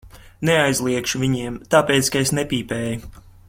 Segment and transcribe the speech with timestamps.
[0.49, 3.15] Neaizliegšu viņiem, tāpēc ka es nepīpēju.